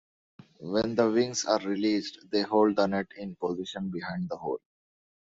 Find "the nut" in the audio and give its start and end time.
2.77-3.05